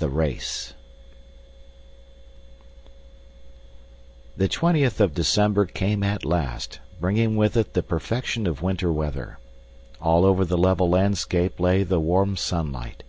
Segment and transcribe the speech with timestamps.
[0.00, 0.74] The Race
[4.36, 9.38] The twentieth of December came at last, bringing with it the perfection of winter weather.
[10.00, 13.04] All over the level landscape lay the warm sunlight.